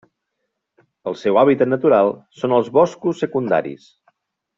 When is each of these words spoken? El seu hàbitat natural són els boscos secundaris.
El 1.11 1.17
seu 1.23 1.37
hàbitat 1.41 1.69
natural 1.73 2.09
són 2.39 2.55
els 2.61 2.71
boscos 2.79 3.21
secundaris. 3.25 3.87